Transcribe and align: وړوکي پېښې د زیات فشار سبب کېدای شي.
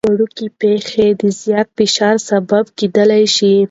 وړوکي 0.09 0.47
پېښې 0.61 1.07
د 1.21 1.23
زیات 1.41 1.67
فشار 1.77 2.15
سبب 2.29 2.65
کېدای 2.79 3.23
شي. 3.35 3.53